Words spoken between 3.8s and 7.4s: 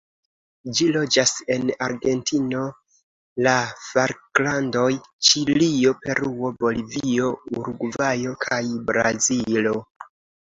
Falklandoj, Ĉilio, Peruo, Bolivio,